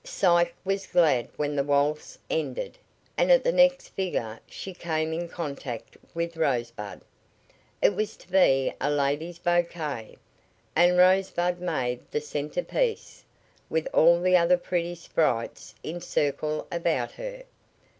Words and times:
Psyche 0.03 0.51
was 0.65 0.87
glad 0.87 1.27
when 1.37 1.55
the 1.55 1.63
waltz 1.63 2.17
ended, 2.27 2.75
and 3.19 3.31
at 3.31 3.43
the 3.43 3.51
next 3.51 3.89
figure 3.89 4.39
she 4.47 4.73
came 4.73 5.13
in 5.13 5.29
contact 5.29 5.95
with 6.15 6.35
Rosebud. 6.37 7.01
It 7.83 7.93
was 7.95 8.17
to 8.17 8.27
be 8.27 8.73
a 8.81 8.89
ladies' 8.89 9.37
bouquet, 9.37 10.17
and 10.75 10.97
Rosebud 10.97 11.61
made 11.61 11.99
the 12.09 12.19
centerpiece, 12.19 13.23
with 13.69 13.87
all 13.93 14.19
the 14.19 14.35
other 14.35 14.57
pretty 14.57 14.95
sprites 14.95 15.75
in 15.83 15.97
a 15.97 16.01
circle 16.01 16.65
about 16.71 17.11
her. 17.11 17.43